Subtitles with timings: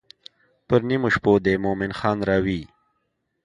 [0.67, 2.61] پر نیمو شپو دې مومن خان راوی.